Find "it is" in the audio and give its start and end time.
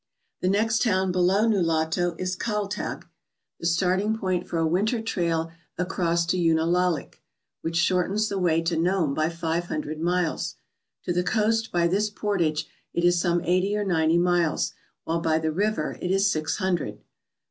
12.95-13.21, 16.01-16.31